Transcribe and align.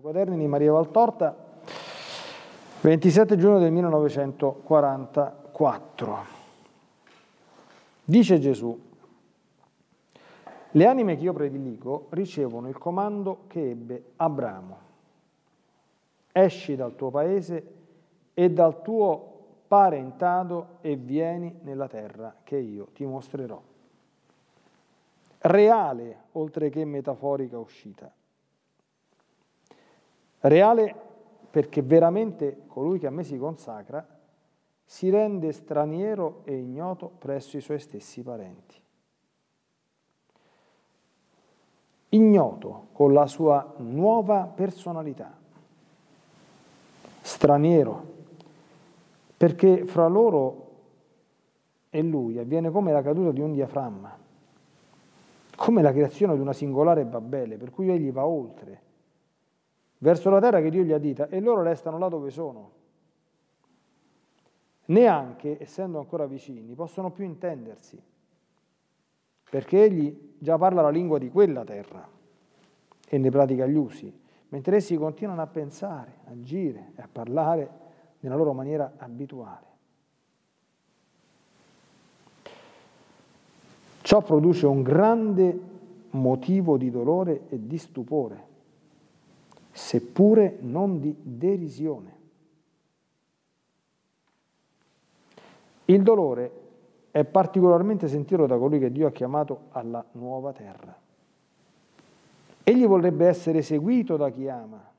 Quaderni 0.00 0.38
di 0.38 0.46
Maria 0.46 0.72
Valtorta, 0.72 1.36
27 2.80 3.36
giugno 3.36 3.58
del 3.58 3.70
1944. 3.72 6.16
Dice 8.02 8.40
Gesù, 8.40 8.80
le 10.70 10.86
anime 10.86 11.16
che 11.16 11.24
io 11.24 11.34
prediligo 11.34 12.06
ricevono 12.08 12.70
il 12.70 12.78
comando 12.78 13.40
che 13.48 13.68
ebbe 13.68 14.12
Abramo. 14.16 14.78
Esci 16.32 16.74
dal 16.74 16.96
tuo 16.96 17.10
paese 17.10 17.74
e 18.32 18.50
dal 18.50 18.80
tuo 18.80 19.40
parentado 19.68 20.78
e 20.80 20.96
vieni 20.96 21.58
nella 21.64 21.86
terra 21.86 22.34
che 22.42 22.56
io 22.56 22.86
ti 22.94 23.04
mostrerò. 23.04 23.60
Reale, 25.40 26.16
oltre 26.32 26.70
che 26.70 26.82
metaforica 26.86 27.58
uscita 27.58 28.10
Reale 30.42 30.94
perché 31.50 31.82
veramente 31.82 32.62
colui 32.66 32.98
che 32.98 33.06
a 33.06 33.10
me 33.10 33.22
si 33.22 33.36
consacra 33.38 34.04
si 34.84 35.08
rende 35.08 35.52
straniero 35.52 36.40
e 36.44 36.56
ignoto 36.56 37.12
presso 37.18 37.56
i 37.56 37.60
suoi 37.60 37.78
stessi 37.78 38.22
parenti. 38.22 38.74
Ignoto 42.10 42.88
con 42.92 43.12
la 43.12 43.26
sua 43.26 43.74
nuova 43.78 44.50
personalità. 44.52 45.32
Straniero 47.20 48.10
perché 49.36 49.86
fra 49.86 50.08
loro 50.08 50.70
e 51.90 52.02
lui 52.02 52.38
avviene 52.38 52.70
come 52.70 52.90
la 52.90 53.02
caduta 53.02 53.30
di 53.30 53.40
un 53.40 53.52
diaframma, 53.52 54.18
come 55.54 55.82
la 55.82 55.92
creazione 55.92 56.34
di 56.34 56.40
una 56.40 56.52
singolare 56.52 57.04
Babele, 57.04 57.56
per 57.56 57.70
cui 57.70 57.90
egli 57.90 58.10
va 58.10 58.26
oltre 58.26 58.90
verso 60.02 60.30
la 60.30 60.40
terra 60.40 60.60
che 60.60 60.70
Dio 60.70 60.82
gli 60.82 60.92
ha 60.92 60.98
dita 60.98 61.28
e 61.28 61.40
loro 61.40 61.62
restano 61.62 61.96
là 61.96 62.08
dove 62.08 62.30
sono. 62.30 62.70
Neanche, 64.86 65.58
essendo 65.60 65.98
ancora 65.98 66.26
vicini, 66.26 66.74
possono 66.74 67.10
più 67.10 67.24
intendersi, 67.24 68.00
perché 69.48 69.84
egli 69.84 70.34
già 70.38 70.58
parla 70.58 70.82
la 70.82 70.90
lingua 70.90 71.18
di 71.18 71.30
quella 71.30 71.64
terra 71.64 72.06
e 73.08 73.18
ne 73.18 73.30
pratica 73.30 73.64
gli 73.66 73.76
usi, 73.76 74.12
mentre 74.48 74.76
essi 74.76 74.96
continuano 74.96 75.40
a 75.40 75.46
pensare, 75.46 76.18
a 76.24 76.32
agire 76.32 76.92
e 76.96 77.02
a 77.02 77.08
parlare 77.10 77.70
nella 78.20 78.34
loro 78.34 78.52
maniera 78.52 78.94
abituale. 78.96 79.70
Ciò 84.00 84.20
produce 84.20 84.66
un 84.66 84.82
grande 84.82 85.60
motivo 86.10 86.76
di 86.76 86.90
dolore 86.90 87.46
e 87.48 87.66
di 87.66 87.78
stupore 87.78 88.50
seppure 89.72 90.58
non 90.60 91.00
di 91.00 91.14
derisione. 91.20 92.20
Il 95.86 96.02
dolore 96.02 96.60
è 97.10 97.24
particolarmente 97.24 98.06
sentito 98.08 98.46
da 98.46 98.56
colui 98.56 98.78
che 98.78 98.92
Dio 98.92 99.06
ha 99.06 99.12
chiamato 99.12 99.64
alla 99.70 100.04
nuova 100.12 100.52
terra. 100.52 100.96
Egli 102.62 102.86
vorrebbe 102.86 103.26
essere 103.26 103.62
seguito 103.62 104.16
da 104.16 104.30
chi 104.30 104.48
ama, 104.48 104.90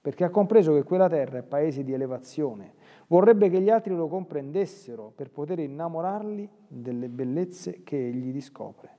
perché 0.00 0.24
ha 0.24 0.30
compreso 0.30 0.72
che 0.72 0.84
quella 0.84 1.08
terra 1.08 1.38
è 1.38 1.42
paese 1.42 1.82
di 1.82 1.92
elevazione. 1.92 2.74
Vorrebbe 3.06 3.50
che 3.50 3.60
gli 3.60 3.70
altri 3.70 3.94
lo 3.94 4.06
comprendessero 4.06 5.12
per 5.14 5.30
poter 5.30 5.58
innamorarli 5.58 6.48
delle 6.68 7.08
bellezze 7.08 7.82
che 7.82 8.08
egli 8.08 8.32
riscopre. 8.32 8.98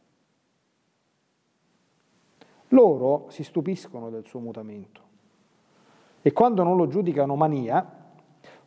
Loro 2.76 3.28
si 3.30 3.46
stupiscono 3.46 4.10
del 4.10 4.26
suo 4.26 4.42
mutamento 4.42 5.02
e 6.22 6.34
quando 6.34 6.62
non 6.64 6.76
lo 6.76 6.88
giudicano 6.88 7.36
mania, 7.36 8.04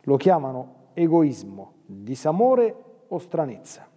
lo 0.01 0.17
chiamano 0.17 0.87
egoismo, 0.93 1.73
disamore 1.85 2.75
o 3.07 3.17
stranezza. 3.19 3.87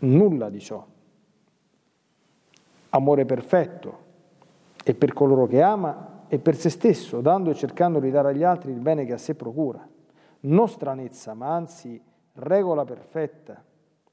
Nulla 0.00 0.48
di 0.48 0.60
ciò. 0.60 0.86
Amore 2.90 3.24
perfetto 3.26 3.98
e 4.82 4.94
per 4.94 5.12
coloro 5.12 5.46
che 5.46 5.60
ama 5.60 6.24
e 6.28 6.38
per 6.38 6.56
se 6.56 6.70
stesso, 6.70 7.20
dando 7.20 7.50
e 7.50 7.54
cercando 7.54 8.00
di 8.00 8.10
dare 8.10 8.30
agli 8.30 8.42
altri 8.42 8.72
il 8.72 8.80
bene 8.80 9.04
che 9.04 9.12
a 9.12 9.18
sé 9.18 9.34
procura. 9.34 9.86
Non 10.40 10.68
stranezza, 10.68 11.34
ma 11.34 11.54
anzi 11.54 12.00
regola 12.34 12.86
perfetta, 12.86 13.62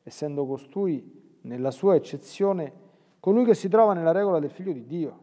essendo 0.04 0.46
costui 0.46 1.38
nella 1.42 1.72
sua 1.72 1.96
eccezione 1.96 2.84
colui 3.26 3.44
che 3.44 3.56
si 3.56 3.70
trova 3.70 3.94
nella 3.94 4.12
regola 4.12 4.38
del 4.38 4.52
figlio 4.52 4.72
di 4.72 4.86
Dio, 4.86 5.20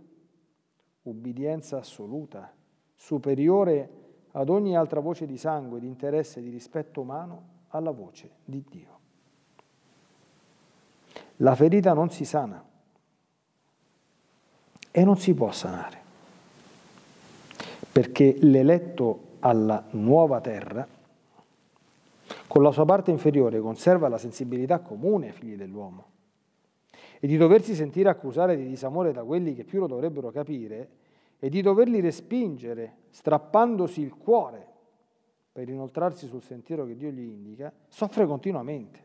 ubbidienza 1.02 1.76
assoluta, 1.78 2.52
superiore 2.96 3.90
ad 4.32 4.48
ogni 4.48 4.76
altra 4.76 4.98
voce 4.98 5.24
di 5.24 5.36
sangue, 5.36 5.78
di 5.78 5.86
interesse, 5.86 6.42
di 6.42 6.50
rispetto 6.50 7.02
umano, 7.02 7.42
alla 7.68 7.92
voce 7.92 8.38
di 8.44 8.64
Dio. 8.68 8.98
La 11.36 11.54
ferita 11.54 11.92
non 11.92 12.10
si 12.10 12.24
sana 12.24 12.60
e 14.90 15.04
non 15.04 15.16
si 15.16 15.32
può 15.32 15.52
sanare, 15.52 15.98
perché 17.92 18.36
l'eletto 18.40 19.36
alla 19.38 19.80
nuova 19.90 20.40
terra, 20.40 20.84
con 22.48 22.64
la 22.64 22.72
sua 22.72 22.84
parte 22.84 23.12
inferiore, 23.12 23.60
conserva 23.60 24.08
la 24.08 24.18
sensibilità 24.18 24.80
comune 24.80 25.26
ai 25.26 25.32
figli 25.32 25.54
dell'uomo 25.54 26.10
e 27.24 27.28
di 27.28 27.36
doversi 27.36 27.76
sentire 27.76 28.08
accusare 28.08 28.56
di 28.56 28.66
disamore 28.66 29.12
da 29.12 29.22
quelli 29.22 29.54
che 29.54 29.62
più 29.62 29.78
lo 29.78 29.86
dovrebbero 29.86 30.32
capire 30.32 30.88
e 31.38 31.48
di 31.50 31.62
doverli 31.62 32.00
respingere 32.00 32.96
strappandosi 33.10 34.00
il 34.00 34.16
cuore 34.16 34.66
per 35.52 35.68
inoltrarsi 35.68 36.26
sul 36.26 36.42
sentiero 36.42 36.84
che 36.84 36.96
Dio 36.96 37.10
gli 37.10 37.20
indica, 37.20 37.72
soffre 37.86 38.26
continuamente, 38.26 38.98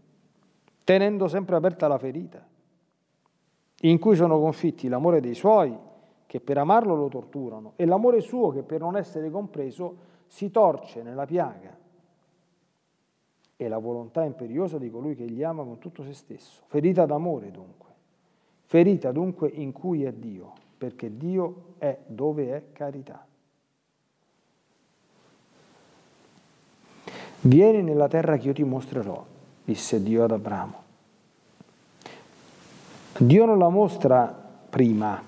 tenendo 0.83 1.27
sempre 1.27 1.57
aperta 1.57 1.87
la 1.87 1.99
ferita, 1.99 2.43
in 3.81 3.99
cui 3.99 4.15
sono 4.15 4.39
confitti 4.39 4.87
l'amore 4.87 5.19
dei 5.19 5.35
suoi, 5.35 5.77
che 6.25 6.39
per 6.39 6.57
amarlo 6.57 6.95
lo 6.95 7.09
torturano, 7.09 7.73
e 7.75 7.85
l'amore 7.85 8.21
suo 8.21 8.49
che 8.49 8.63
per 8.63 8.79
non 8.79 8.97
essere 8.97 9.29
compreso 9.29 9.95
si 10.25 10.49
torce 10.49 11.03
nella 11.03 11.27
piaga, 11.27 11.77
e 13.55 13.67
la 13.67 13.77
volontà 13.77 14.23
imperiosa 14.23 14.79
di 14.79 14.89
colui 14.89 15.13
che 15.13 15.29
gli 15.29 15.43
ama 15.43 15.63
con 15.63 15.77
tutto 15.77 16.01
se 16.01 16.13
stesso, 16.13 16.63
ferita 16.65 17.05
d'amore 17.05 17.51
dunque 17.51 17.86
Ferita 18.69 19.13
dunque 19.13 19.47
in 19.47 19.71
cui 19.71 20.03
è 20.03 20.11
Dio, 20.11 20.51
perché 20.77 21.15
Dio 21.15 21.75
è 21.77 21.97
dove 22.05 22.53
è 22.53 22.63
carità. 22.73 23.25
Vieni 27.39 27.81
nella 27.81 28.09
terra 28.09 28.35
che 28.35 28.47
io 28.47 28.53
ti 28.53 28.65
mostrerò, 28.65 29.25
disse 29.63 30.03
Dio 30.03 30.25
ad 30.25 30.31
Abramo. 30.31 30.83
Dio 33.19 33.45
non 33.45 33.57
la 33.57 33.69
mostra 33.69 34.27
prima, 34.69 35.23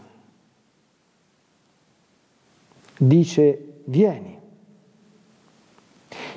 dice 2.97 3.81
vieni. 3.85 4.37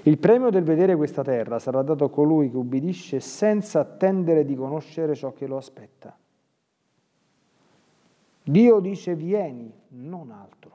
Il 0.05 0.19
premio 0.19 0.51
del 0.51 0.63
vedere 0.63 0.95
questa 0.95 1.25
terra 1.25 1.59
sarà 1.59 1.83
dato 1.83 2.05
a 2.05 2.11
colui 2.11 2.49
che 2.49 2.57
ubbidisce 2.57 3.19
senza 3.19 3.81
attendere 3.81 4.45
di 4.45 4.55
conoscere 4.55 5.17
ciò 5.17 5.33
che 5.33 5.49
lo 5.49 5.57
aspetta. 5.57 6.17
Dio 8.43 8.81
dice 8.81 9.15
vieni, 9.15 9.73
non 9.89 10.31
altro. 10.31 10.71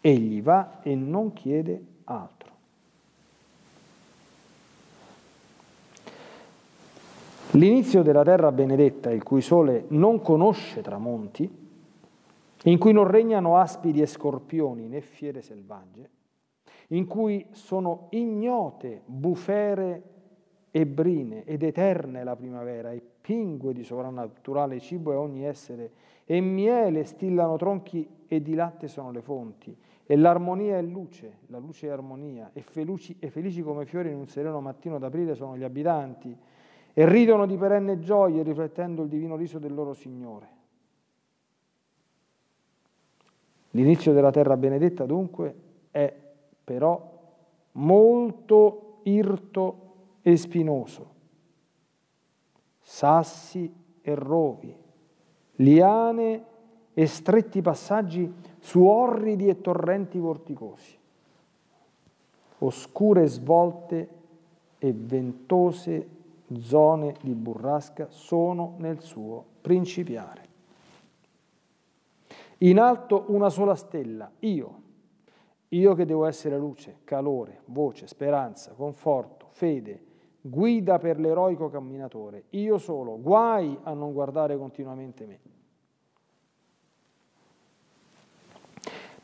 Egli 0.00 0.42
va 0.42 0.80
e 0.82 0.94
non 0.94 1.32
chiede 1.32 1.84
altro. 2.04 2.50
L'inizio 7.52 8.02
della 8.02 8.24
terra 8.24 8.50
benedetta, 8.50 9.10
il 9.10 9.22
cui 9.22 9.42
sole 9.42 9.84
non 9.88 10.22
conosce 10.22 10.80
tramonti, 10.80 11.60
in 12.64 12.78
cui 12.78 12.92
non 12.92 13.06
regnano 13.06 13.58
aspidi 13.58 14.00
e 14.00 14.06
scorpioni 14.06 14.88
né 14.88 15.00
fiere 15.00 15.42
selvagge, 15.42 16.10
in 16.88 17.06
cui 17.06 17.44
sono 17.50 18.06
ignote 18.10 19.02
bufere 19.04 20.02
e 20.70 20.86
brine 20.86 21.44
ed 21.44 21.62
eterne 21.62 22.24
la 22.24 22.34
primavera 22.34 22.90
e 22.92 23.02
pingue 23.20 23.72
di 23.74 23.84
sovrannaturale 23.84 24.80
cibo 24.80 25.12
e 25.12 25.16
ogni 25.16 25.44
essere 25.44 25.90
e 26.24 26.40
miele 26.40 27.04
stillano 27.04 27.56
tronchi 27.56 28.08
e 28.26 28.40
di 28.40 28.54
latte 28.54 28.88
sono 28.88 29.10
le 29.10 29.20
fonti, 29.20 29.76
e 30.04 30.16
l'armonia 30.16 30.76
è 30.78 30.82
luce, 30.82 31.38
la 31.46 31.58
luce 31.58 31.86
è 31.86 31.90
armonia, 31.90 32.50
e 32.52 32.62
felici, 32.62 33.16
e 33.18 33.30
felici 33.30 33.62
come 33.62 33.86
fiori 33.86 34.10
in 34.10 34.16
un 34.16 34.26
sereno 34.26 34.60
mattino 34.60 34.98
d'aprile 34.98 35.34
sono 35.34 35.56
gli 35.56 35.62
abitanti, 35.62 36.36
e 36.94 37.08
ridono 37.08 37.46
di 37.46 37.56
perenne 37.56 37.98
gioia 37.98 38.42
riflettendo 38.42 39.02
il 39.02 39.08
divino 39.08 39.36
riso 39.36 39.58
del 39.58 39.72
loro 39.72 39.94
Signore. 39.94 40.48
L'inizio 43.70 44.12
della 44.12 44.30
terra 44.30 44.56
benedetta 44.56 45.06
dunque 45.06 45.54
è 45.90 46.14
però 46.62 47.10
molto 47.72 49.00
irto 49.04 49.94
e 50.20 50.36
spinoso, 50.36 51.14
sassi 52.80 53.72
e 54.02 54.14
rovi, 54.14 54.76
liane 55.56 56.44
e 56.94 57.06
stretti 57.06 57.60
passaggi 57.62 58.32
su 58.58 58.84
orridi 58.84 59.48
e 59.48 59.60
torrenti 59.60 60.18
vorticosi, 60.18 60.96
oscure 62.58 63.26
svolte 63.26 64.08
e 64.78 64.92
ventose 64.92 66.08
zone 66.60 67.14
di 67.22 67.32
burrasca 67.32 68.08
sono 68.10 68.74
nel 68.78 69.00
suo 69.00 69.44
principiare. 69.60 70.50
In 72.58 72.78
alto 72.78 73.24
una 73.28 73.48
sola 73.48 73.74
stella, 73.74 74.30
io, 74.40 74.80
io 75.68 75.94
che 75.94 76.04
devo 76.04 76.26
essere 76.26 76.58
luce, 76.58 76.98
calore, 77.04 77.62
voce, 77.66 78.06
speranza, 78.06 78.72
conforto, 78.72 79.46
fede, 79.50 80.10
guida 80.42 80.98
per 80.98 81.20
l'eroico 81.20 81.70
camminatore, 81.70 82.44
io 82.50 82.76
solo, 82.78 83.18
guai 83.20 83.78
a 83.84 83.94
non 83.94 84.12
guardare 84.12 84.58
continuamente 84.58 85.24
me. 85.24 85.38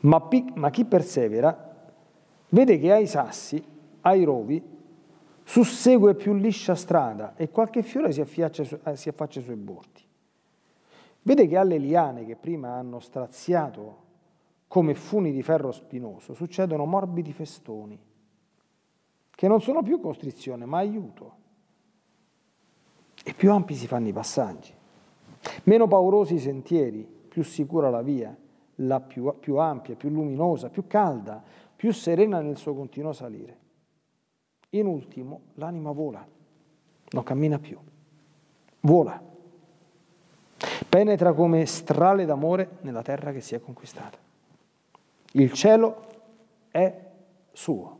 Ma, 0.01 0.25
ma 0.53 0.69
chi 0.69 0.85
persevera 0.85 1.75
vede 2.49 2.79
che 2.79 2.93
ai 2.93 3.05
sassi, 3.05 3.61
ai 4.01 4.23
rovi, 4.23 4.63
sussegue 5.43 6.15
più 6.15 6.33
liscia 6.33 6.73
strada 6.73 7.35
e 7.35 7.49
qualche 7.49 7.83
fiore 7.83 8.13
si, 8.13 8.21
eh, 8.21 8.95
si 8.95 9.09
affaccia 9.09 9.41
sui 9.41 9.55
bordi. 9.55 10.01
Vede 11.21 11.47
che 11.47 11.57
alle 11.57 11.77
liane 11.77 12.25
che 12.25 12.37
prima 12.37 12.75
hanno 12.75 12.99
straziato 12.99 14.07
come 14.67 14.93
funi 14.95 15.33
di 15.33 15.43
ferro 15.43 15.71
spinoso 15.71 16.33
succedono 16.33 16.85
morbidi 16.85 17.33
festoni, 17.33 17.99
che 19.39 19.47
non 19.47 19.61
sono 19.61 19.81
più 19.83 20.01
costrizione 20.01 20.65
ma 20.65 20.79
aiuto. 20.79 21.33
E 23.23 23.33
più 23.33 23.53
ampi 23.53 23.73
si 23.73 23.87
fanno 23.87 24.09
i 24.09 24.11
passaggi, 24.11 24.73
meno 25.63 25.87
paurosi 25.87 26.33
i 26.33 26.39
sentieri, 26.39 27.07
più 27.29 27.41
sicura 27.43 27.89
la 27.89 28.01
via, 28.01 28.35
la 28.75 28.99
più, 28.99 29.33
più 29.39 29.55
ampia, 29.55 29.95
più 29.95 30.09
luminosa, 30.09 30.67
più 30.67 30.87
calda, 30.87 31.41
più 31.73 31.93
serena 31.93 32.41
nel 32.41 32.57
suo 32.57 32.75
continuo 32.75 33.13
salire. 33.13 33.57
In 34.71 34.87
ultimo, 34.87 35.43
l'anima 35.53 35.93
vola, 35.93 36.27
non 37.11 37.23
cammina 37.23 37.59
più, 37.59 37.79
vola. 38.81 39.23
Penetra 40.89 41.31
come 41.31 41.65
strale 41.65 42.25
d'amore 42.25 42.79
nella 42.81 43.03
terra 43.03 43.31
che 43.31 43.39
si 43.39 43.55
è 43.55 43.61
conquistata. 43.61 44.17
Il 45.31 45.53
cielo 45.53 46.07
è 46.71 46.93
suo. 47.53 47.98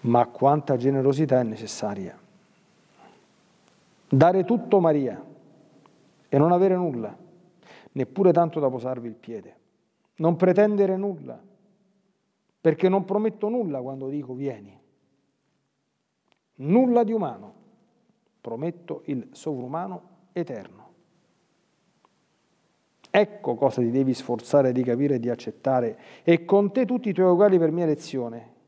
Ma 0.00 0.26
quanta 0.26 0.76
generosità 0.76 1.40
è 1.40 1.44
necessaria. 1.44 2.18
Dare 4.08 4.44
tutto 4.44 4.80
Maria 4.80 5.22
e 6.28 6.38
non 6.38 6.52
avere 6.52 6.74
nulla, 6.74 7.16
neppure 7.92 8.32
tanto 8.32 8.60
da 8.60 8.68
posarvi 8.70 9.08
il 9.08 9.14
piede. 9.14 9.56
Non 10.16 10.36
pretendere 10.36 10.96
nulla, 10.96 11.40
perché 12.60 12.88
non 12.88 13.04
prometto 13.04 13.48
nulla 13.48 13.80
quando 13.80 14.08
dico 14.08 14.34
vieni. 14.34 14.78
Nulla 16.56 17.04
di 17.04 17.12
umano, 17.12 17.54
prometto 18.40 19.02
il 19.06 19.28
sovrumano 19.32 20.02
eterno. 20.32 20.88
Ecco 23.10 23.54
cosa 23.54 23.80
ti 23.80 23.90
devi 23.90 24.14
sforzare 24.14 24.72
di 24.72 24.82
capire 24.82 25.16
e 25.16 25.18
di 25.18 25.28
accettare, 25.28 25.98
e 26.22 26.44
con 26.44 26.72
te 26.72 26.86
tutti 26.86 27.08
i 27.08 27.12
tuoi 27.12 27.32
uguali 27.32 27.58
per 27.58 27.72
mia 27.72 27.84
elezione, 27.84 28.58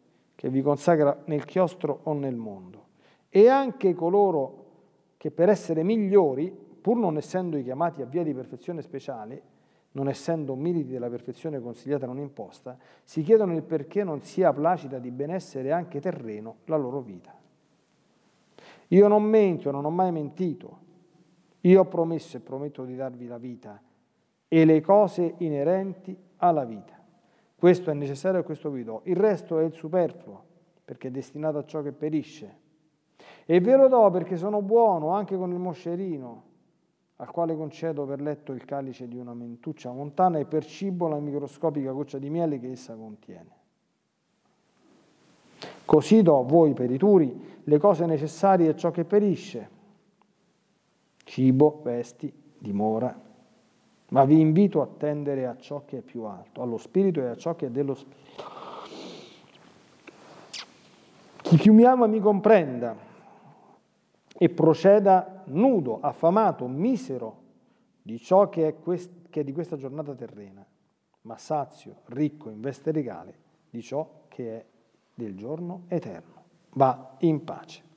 che 0.43 0.51
vi 0.51 0.61
consacra 0.61 1.23
nel 1.27 1.45
chiostro 1.45 2.01
o 2.03 2.15
nel 2.15 2.35
mondo, 2.35 2.87
e 3.29 3.47
anche 3.47 3.95
coloro 3.95 4.65
che 5.17 5.31
per 5.31 5.49
essere 5.49 5.85
migliori, 5.85 6.51
pur 6.51 6.97
non 6.97 7.17
essendo 7.17 7.63
chiamati 7.63 8.03
a 8.03 8.07
via 8.07 8.25
di 8.25 8.35
perfezione 8.35 8.83
speciale, 8.83 9.41
non 9.93 10.09
essendo 10.09 10.57
militi 10.57 10.91
della 10.91 11.09
perfezione 11.09 11.61
consigliata 11.61 12.07
non 12.07 12.19
imposta, 12.19 12.77
si 13.05 13.23
chiedono 13.23 13.55
il 13.55 13.63
perché 13.63 14.03
non 14.03 14.21
sia 14.21 14.53
placida 14.53 14.99
di 14.99 15.13
benessere 15.13 15.71
anche 15.71 16.01
terreno 16.01 16.57
la 16.65 16.77
loro 16.77 16.99
vita. 16.99 17.33
Io 18.89 19.07
non 19.07 19.23
mento, 19.23 19.71
non 19.71 19.85
ho 19.85 19.91
mai 19.91 20.11
mentito. 20.11 20.79
Io 21.61 21.83
ho 21.83 21.87
promesso 21.87 22.37
e 22.37 22.41
prometto 22.41 22.85
di 22.85 22.97
darvi 22.97 23.29
la 23.29 23.39
vita 23.39 23.81
e 24.49 24.65
le 24.65 24.81
cose 24.81 25.35
inerenti 25.39 26.19
alla 26.39 26.65
vita. 26.65 27.01
Questo 27.63 27.93
è 27.93 27.95
necessario 27.95 28.41
e 28.41 28.43
questo 28.43 28.71
vi 28.71 28.83
do. 28.83 29.03
Il 29.05 29.15
resto 29.15 29.61
è 29.61 29.63
il 29.63 29.73
superfluo, 29.73 30.43
perché 30.85 31.07
è 31.07 31.11
destinato 31.13 31.59
a 31.59 31.65
ciò 31.65 31.81
che 31.81 31.93
perisce. 31.93 32.59
E 33.47 33.61
ve 33.61 33.77
lo 33.77 33.87
do 33.87 34.11
perché 34.11 34.37
sono 34.37 34.61
buono 34.63 35.11
anche 35.11 35.37
con 35.37 35.53
il 35.53 35.61
moscerino 35.61 36.43
al 37.15 37.31
quale 37.31 37.55
concedo 37.55 38.05
per 38.05 38.21
letto 38.21 38.51
il 38.51 38.65
calice 38.65 39.07
di 39.07 39.17
una 39.17 39.33
mentuccia 39.33 39.93
montana 39.93 40.41
e 40.41 40.45
per 40.45 40.65
cibo 40.65 41.07
la 41.07 41.21
microscopica 41.21 41.93
goccia 41.93 42.19
di 42.19 42.31
miele 42.31 42.59
che 42.59 42.73
essa 42.73 42.97
contiene. 42.97 43.57
Così 45.85 46.21
do 46.23 46.41
a 46.41 46.43
voi 46.43 46.73
perituri 46.73 47.61
le 47.63 47.79
cose 47.79 48.07
necessarie 48.07 48.71
e 48.71 48.77
ciò 48.77 48.91
che 48.91 49.05
perisce, 49.05 49.71
cibo, 51.23 51.81
vesti, 51.85 52.35
dimora, 52.59 53.17
ma 54.13 54.25
vi 54.25 54.41
invito 54.41 54.83
a 54.83 54.87
tendere 54.87 55.47
a 55.47 55.57
ciò 55.57 55.85
che 55.87 55.99
è 55.99 56.01
più 56.03 56.25
alto, 56.25 56.61
allo 56.61 56.77
spirito 56.77 57.21
e 57.21 57.29
a 57.29 57.37
ciò 57.37 57.57
che 57.57 57.67
è 57.67 57.71
dello 57.71 57.95
spirito. 57.95 58.45
Chi 61.41 61.57
più 61.57 61.73
mi 61.73 61.85
ama 61.85 62.07
mi 62.07 62.21
comprenda 62.21 62.95
e 64.37 64.49
proceda 64.51 65.45
nudo, 65.47 65.99
affamato, 66.01 66.67
misero 66.67 67.41
di 68.03 68.19
ciò 68.19 68.51
che 68.51 68.69
è, 68.69 68.79
quest- 68.79 69.31
che 69.31 69.41
è 69.41 69.45
di 69.45 69.53
questa 69.53 69.77
giornata 69.77 70.15
terrena, 70.15 70.65
ma 71.23 71.39
sazio, 71.39 72.03
ricco 72.07 72.51
in 72.51 72.61
veste 72.61 72.93
regale 72.93 73.35
di 73.71 73.81
ciò 73.81 74.25
che 74.29 74.59
è 74.59 74.65
del 75.15 75.35
giorno 75.37 75.85
eterno. 75.89 76.43
Va 76.75 77.17
in 77.21 77.45
pace. 77.45 77.92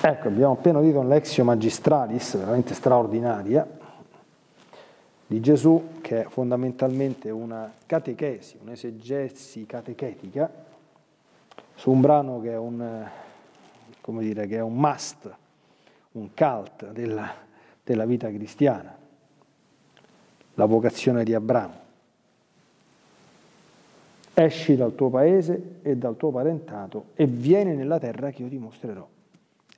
Ecco, 0.00 0.28
abbiamo 0.28 0.52
appena 0.52 0.78
udito 0.78 1.00
un 1.00 1.08
lexio 1.08 1.42
magistralis 1.42 2.36
veramente 2.36 2.72
straordinaria 2.72 3.66
di 5.26 5.40
Gesù, 5.40 5.98
che 6.00 6.22
è 6.22 6.28
fondamentalmente 6.28 7.30
una 7.30 7.72
catechesi, 7.84 8.58
un'esegesi 8.62 9.66
catechetica, 9.66 10.48
su 11.74 11.90
un 11.90 12.00
brano 12.00 12.40
che 12.40 12.52
è 12.52 12.56
un, 12.56 13.06
dire, 14.20 14.46
che 14.46 14.56
è 14.58 14.62
un 14.62 14.76
must, 14.76 15.34
un 16.12 16.28
cult 16.32 16.92
della, 16.92 17.34
della 17.82 18.06
vita 18.06 18.28
cristiana, 18.28 18.96
la 20.54 20.64
vocazione 20.64 21.24
di 21.24 21.34
Abramo. 21.34 21.86
Esci 24.32 24.76
dal 24.76 24.94
tuo 24.94 25.10
paese 25.10 25.80
e 25.82 25.96
dal 25.96 26.16
tuo 26.16 26.30
parentato 26.30 27.06
e 27.16 27.26
vieni 27.26 27.74
nella 27.74 27.98
terra 27.98 28.30
che 28.30 28.42
io 28.42 28.48
ti 28.48 28.58
mostrerò. 28.58 29.16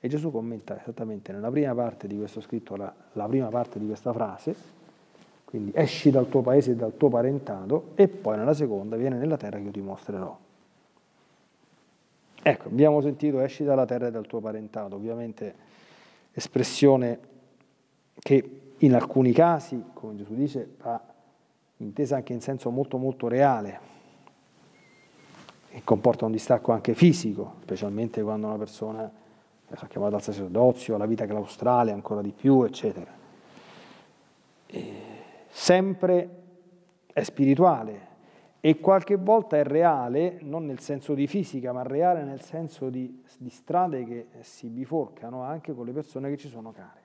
E 0.03 0.07
Gesù 0.07 0.31
commenta 0.31 0.81
esattamente 0.81 1.31
nella 1.31 1.51
prima 1.51 1.75
parte 1.75 2.07
di 2.07 2.17
questo 2.17 2.41
scritto, 2.41 2.75
la, 2.75 2.91
la 3.13 3.27
prima 3.27 3.49
parte 3.49 3.77
di 3.77 3.85
questa 3.85 4.11
frase, 4.11 4.55
quindi 5.45 5.71
esci 5.75 6.09
dal 6.09 6.27
tuo 6.27 6.41
paese 6.41 6.71
e 6.71 6.75
dal 6.75 6.97
tuo 6.97 7.09
parentato 7.09 7.91
e 7.93 8.07
poi 8.07 8.35
nella 8.35 8.55
seconda 8.55 8.95
vieni 8.95 9.17
nella 9.17 9.37
terra 9.37 9.57
che 9.57 9.65
io 9.65 9.71
ti 9.71 9.79
mostrerò. 9.79 10.35
Ecco, 12.41 12.67
abbiamo 12.67 12.99
sentito 13.01 13.39
esci 13.41 13.63
dalla 13.63 13.85
terra 13.85 14.07
e 14.07 14.11
dal 14.11 14.25
tuo 14.25 14.39
parentato, 14.39 14.95
ovviamente 14.95 15.53
espressione 16.31 17.19
che 18.15 18.61
in 18.77 18.95
alcuni 18.95 19.31
casi, 19.33 19.83
come 19.93 20.15
Gesù 20.15 20.33
dice, 20.33 20.67
va 20.81 20.99
intesa 21.77 22.15
anche 22.15 22.33
in 22.33 22.41
senso 22.41 22.71
molto 22.71 22.97
molto 22.97 23.27
reale 23.27 23.79
e 25.69 25.81
comporta 25.83 26.25
un 26.25 26.31
distacco 26.31 26.71
anche 26.71 26.95
fisico, 26.95 27.57
specialmente 27.61 28.23
quando 28.23 28.47
una 28.47 28.57
persona 28.57 29.20
è 29.71 29.87
chiamata 29.87 30.15
al 30.15 30.21
sacerdozio, 30.21 30.95
alla 30.95 31.05
vita 31.05 31.25
claustrale 31.25 31.91
ancora 31.91 32.21
di 32.21 32.31
più, 32.31 32.63
eccetera. 32.63 33.11
E 34.67 34.93
sempre 35.47 36.29
è 37.13 37.23
spirituale 37.23 38.09
e 38.59 38.79
qualche 38.79 39.15
volta 39.15 39.57
è 39.57 39.63
reale, 39.63 40.37
non 40.41 40.65
nel 40.65 40.79
senso 40.79 41.15
di 41.15 41.25
fisica, 41.25 41.73
ma 41.73 41.81
reale 41.81 42.23
nel 42.23 42.41
senso 42.41 42.89
di, 42.89 43.23
di 43.37 43.49
strade 43.49 44.05
che 44.05 44.27
si 44.41 44.69
biforcano 44.69 45.41
anche 45.41 45.73
con 45.73 45.85
le 45.85 45.91
persone 45.91 46.29
che 46.29 46.37
ci 46.37 46.47
sono 46.47 46.71
care. 46.71 46.99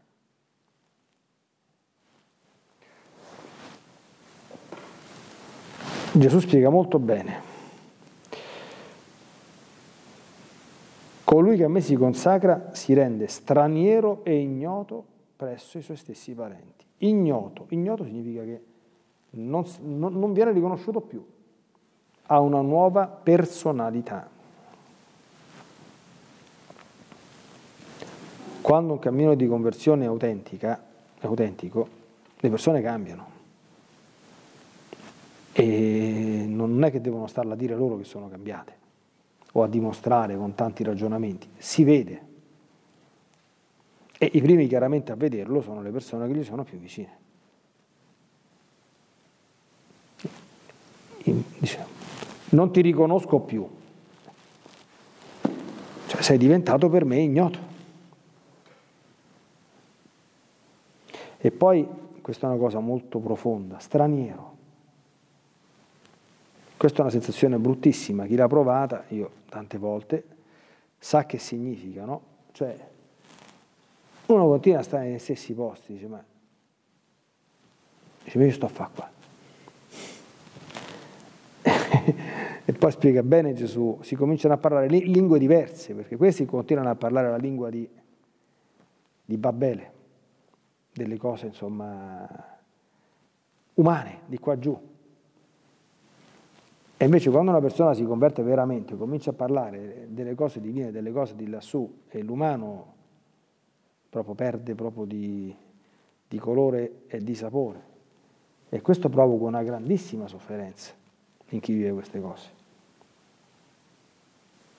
Gesù 6.12 6.40
spiega 6.40 6.68
molto 6.68 6.99
bene. 6.99 7.56
Colui 11.26 11.56
che 11.56 11.64
a 11.64 11.68
me 11.68 11.80
si 11.80 11.97
consacra 11.97 12.68
si 12.71 12.95
rende 12.95 13.26
straniero 13.26 14.21
e 14.23 14.38
ignoto 14.38 15.04
presso 15.35 15.76
i 15.76 15.83
suoi 15.83 15.97
stessi 15.97 16.33
parenti. 16.35 16.85
Ignoto. 16.99 17.66
Ignoto 17.71 18.04
significa 18.04 18.45
che 18.45 18.62
non, 19.30 19.64
non 19.80 20.33
viene 20.33 20.52
riconosciuto 20.52 21.00
più. 21.00 21.26
Ha 22.26 22.38
una 22.38 22.61
nuova 22.61 23.09
personalità. 23.09 24.30
Quando 28.61 28.92
un 28.92 28.99
cammino 29.00 29.35
di 29.35 29.49
conversione 29.49 30.04
è, 30.04 30.06
autentica, 30.06 30.80
è 31.18 31.26
autentico, 31.26 31.88
le 32.38 32.50
persone 32.50 32.80
cambiano. 32.80 33.26
E 35.50 36.45
non 36.47 36.85
è 36.85 36.92
che 36.92 37.00
devono 37.00 37.26
starla 37.26 37.54
a 37.54 37.56
dire 37.56 37.75
loro 37.75 37.97
che 37.97 38.04
sono 38.04 38.28
cambiate 38.28 38.85
o 39.57 39.63
a 39.63 39.69
dimostrare 39.69 40.37
con 40.37 40.55
tanti 40.55 40.85
ragionamenti, 40.85 41.49
si 41.57 41.83
vede. 41.83 42.25
E 44.19 44.31
i 44.35 44.43
primi 44.43 44.67
chiaramente 44.67 45.13
a 45.13 45.15
vederlo 45.15 45.63
sono 45.63 45.81
le 45.81 45.91
persone 45.91 46.27
che 46.27 46.35
gli 46.35 46.45
sono 46.45 46.63
più 46.63 46.79
vicine. 46.79 47.25
Dice, 51.59 51.85
non 52.51 52.71
ti 52.71 52.83
riconosco 52.83 53.41
più, 53.41 53.67
cioè 56.07 56.23
sei 56.23 56.39
diventato 56.39 56.89
per 56.91 57.05
me 57.07 57.19
ignoto. 57.19 57.59
E 61.39 61.51
poi, 61.51 61.89
questa 62.21 62.47
è 62.47 62.51
una 62.51 62.59
cosa 62.59 62.79
molto 62.79 63.19
profonda, 63.21 63.79
straniero. 63.79 64.56
Questa 66.87 67.02
è 67.02 67.11
una 67.11 67.21
sensazione 67.21 67.59
bruttissima, 67.59 68.26
chi 68.26 68.37
l'ha 68.37 68.47
provata, 68.47 69.07
io 69.09 69.28
tante 69.49 69.76
volte, 69.76 70.25
sa 70.97 71.26
che 71.26 71.37
significa, 71.37 72.05
no? 72.05 72.23
Cioè, 72.52 72.88
uno 74.26 74.47
continua 74.47 74.78
a 74.78 74.83
stare 74.85 75.09
nei 75.09 75.19
stessi 75.19 75.52
posti, 75.52 75.95
dice, 75.95 76.07
ma, 76.07 76.25
dice, 78.23 78.38
io 78.38 78.52
sto 78.52 78.66
a 78.66 78.69
fare 78.69 78.90
qua. 78.95 79.11
e 82.64 82.73
poi 82.73 82.90
spiega 82.93 83.25
bene 83.25 83.52
Gesù, 83.52 83.99
si 84.02 84.14
cominciano 84.14 84.55
a 84.55 84.59
parlare 84.59 84.87
lingue 84.87 85.40
diverse, 85.40 85.93
perché 85.93 86.16
questi 86.16 86.45
continuano 86.45 86.90
a 86.90 86.95
parlare 86.95 87.28
la 87.31 87.37
lingua 87.37 87.69
di, 87.69 87.90
di 89.25 89.37
Babele, 89.37 89.93
delle 90.93 91.16
cose 91.16 91.47
insomma 91.47 92.28
umane, 93.75 94.21
di 94.26 94.38
qua 94.38 94.57
giù. 94.57 94.95
E 96.99 97.05
invece 97.05 97.31
quando 97.31 97.50
una 97.50 97.61
persona 97.61 97.93
si 97.93 98.05
converte 98.05 98.43
veramente, 98.43 98.97
comincia 98.97 99.31
a 99.31 99.35
parlare 99.35 100.07
delle 100.09 100.35
cose 100.35 100.61
divine, 100.61 100.91
delle 100.91 101.12
cose 101.12 101.37
di 101.37 101.47
lassù, 101.49 102.03
e 102.09 102.23
l'umano 102.23 102.95
proprio 104.09 104.35
perde 104.35 104.75
proprio 104.75 105.05
di, 105.05 105.55
di 106.26 106.38
colore 106.38 107.03
e 107.07 107.23
di 107.23 107.35
sapore. 107.35 107.95
E 108.71 108.81
questo 108.81 109.11
provoca 109.11 109.45
una 109.45 109.62
grandissima 109.62 110.26
sofferenza 110.26 110.95
in 111.50 111.61
chi 111.61 111.75
vive 111.75 111.93
queste 111.93 112.19
cose. 112.19 112.49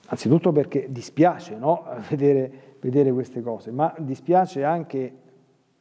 Anzitutto 0.08 0.52
perché 0.52 0.92
dispiace 0.92 1.56
no? 1.56 1.86
vedere, 2.10 2.76
vedere 2.80 3.12
queste 3.12 3.42
cose, 3.42 3.70
ma 3.70 3.94
dispiace 4.00 4.64
anche 4.64 5.16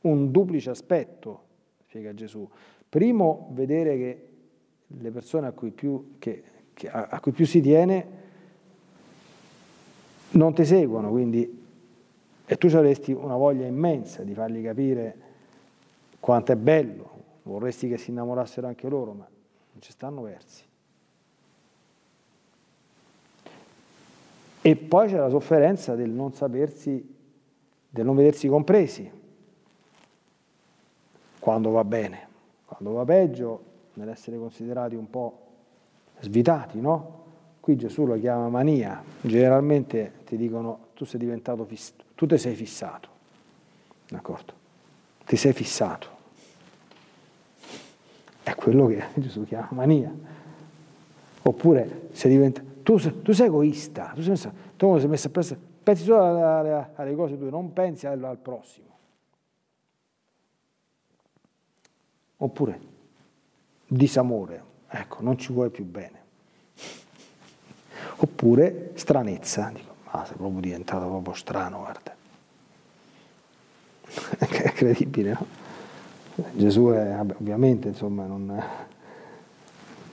un 0.03 0.31
duplice 0.31 0.69
aspetto, 0.69 1.43
spiega 1.87 2.13
Gesù. 2.13 2.47
Primo, 2.89 3.49
vedere 3.53 3.97
che 3.97 4.29
le 4.87 5.11
persone 5.11 5.47
a 5.47 5.53
cui 5.53 5.71
più, 5.71 6.15
che, 6.19 6.43
che, 6.73 6.89
a, 6.89 7.09
a 7.11 7.21
cui 7.21 7.33
più 7.33 7.47
si 7.47 7.61
tiene 7.61 8.25
non 10.31 10.55
ti 10.55 10.65
seguono, 10.65 11.11
quindi, 11.11 11.65
e 12.45 12.57
tu 12.57 12.67
avresti 12.67 13.13
una 13.13 13.37
voglia 13.37 13.67
immensa 13.67 14.23
di 14.23 14.35
fargli 14.35 14.63
capire 14.63 15.17
quanto 16.21 16.53
è 16.53 16.57
bello, 16.57 17.11
vorresti 17.45 17.89
che 17.89 17.97
si 17.97 18.11
innamorassero 18.11 18.67
anche 18.67 18.89
loro, 18.89 19.13
ma 19.13 19.27
non 19.73 19.81
ci 19.81 19.91
stanno 19.93 20.23
versi. 20.23 20.65
E 24.61 24.77
poi 24.77 25.09
c'è 25.09 25.17
la 25.17 25.29
sofferenza 25.29 25.95
del 25.95 26.11
non 26.11 26.33
sapersi, 26.33 27.15
del 27.89 28.05
non 28.05 28.17
vedersi 28.17 28.49
compresi, 28.49 29.09
quando 31.39 31.71
va 31.71 31.85
bene, 31.85 32.29
quando 32.65 32.93
va 32.93 33.05
peggio 33.05 33.75
nell'essere 33.97 34.39
considerati 34.39 34.95
un 34.95 35.09
po' 35.11 35.41
svitati, 36.21 36.81
no? 36.81 37.25
Qui 37.61 37.77
Gesù 37.77 38.05
lo 38.05 38.19
chiama 38.19 38.49
mania, 38.49 39.03
generalmente 39.21 40.21
ti 40.25 40.37
dicono 40.37 40.89
tu 40.95 41.05
sei 41.05 41.19
diventato 41.19 41.65
fissato, 41.65 42.05
tu 42.15 42.27
ti 42.27 42.39
sei 42.39 42.55
fissato, 42.55 43.09
d'accordo? 44.09 44.53
Ti 45.25 45.37
sei 45.37 45.53
fissato. 45.53 46.15
È 48.43 48.55
quello 48.55 48.87
che 48.87 49.05
Gesù 49.21 49.45
chiama 49.45 49.69
mania. 49.73 50.15
Oppure 51.43 52.09
sei 52.13 52.31
diventato, 52.31 52.67
tu, 52.83 53.23
tu 53.23 53.33
sei 53.33 53.47
egoista, 53.47 54.13
tu 54.15 54.23
sei 54.23 54.37
tu 54.77 54.99
sei 54.99 55.09
messo 55.09 55.27
a 55.27 55.31
pensare, 55.31 55.61
pensi 55.83 56.05
solo 56.05 56.23
alle, 56.25 56.91
alle, 56.95 57.15
cose 57.15 57.37
tue, 57.37 57.51
non 57.51 57.73
pensi 57.73 58.07
al, 58.07 58.23
al 58.23 58.39
prossimo. 58.39 58.85
Oppure 62.39 62.95
disamore, 63.87 64.63
ecco, 64.89 65.23
non 65.23 65.39
ci 65.39 65.53
vuoi 65.53 65.71
più 65.71 65.85
bene. 65.85 66.25
Oppure 68.17 68.93
stranezza, 68.95 69.71
dico, 69.75 69.95
ma 70.11 70.25
sei 70.25 70.37
proprio 70.37 70.61
diventato 70.61 71.07
proprio 71.07 71.35
strano, 71.35 71.79
guarda. 71.79 72.15
È 74.39 74.73
credibile, 74.73 75.33
no? 75.33 75.65
Gesù 76.53 76.89
è, 76.89 77.19
ovviamente, 77.19 77.89
insomma, 77.89 78.27
non, 78.27 78.63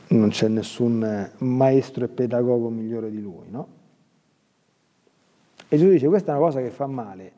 non 0.07 0.29
c'è 0.29 0.47
nessun 0.47 1.31
maestro 1.39 2.05
e 2.05 2.07
pedagogo 2.07 2.69
migliore 2.69 3.11
di 3.11 3.21
lui, 3.21 3.49
no? 3.49 3.67
E 5.67 5.77
Gesù 5.77 5.89
dice, 5.89 6.07
questa 6.07 6.31
è 6.31 6.35
una 6.35 6.45
cosa 6.45 6.61
che 6.61 6.69
fa 6.69 6.87
male. 6.87 7.31